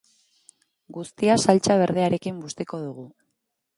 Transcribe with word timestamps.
Guztia 0.95 1.35
saltsa 1.43 1.77
berdearekin 1.81 2.41
bustiko 2.47 2.81
dugu. 2.87 3.07